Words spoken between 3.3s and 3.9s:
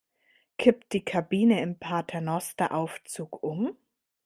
um?